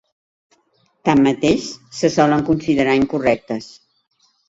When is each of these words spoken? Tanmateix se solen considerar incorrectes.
Tanmateix 1.09 1.69
se 1.99 2.13
solen 2.17 2.45
considerar 2.51 2.99
incorrectes. 3.05 3.73